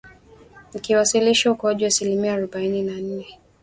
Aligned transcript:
ikiwasilisha 0.73 1.51
ukuaji 1.51 1.83
wa 1.83 1.87
asilimia 1.87 2.31
harobaini 2.31 2.81
na 2.83 2.93
nne 3.01 3.37